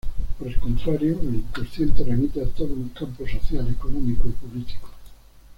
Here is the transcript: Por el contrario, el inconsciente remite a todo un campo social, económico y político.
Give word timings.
Por 0.39 0.47
el 0.47 0.57
contrario, 0.57 1.19
el 1.21 1.35
inconsciente 1.35 2.03
remite 2.03 2.41
a 2.41 2.47
todo 2.47 2.73
un 2.73 2.89
campo 2.89 3.23
social, 3.27 3.69
económico 3.69 4.27
y 4.27 4.31
político. 4.31 4.89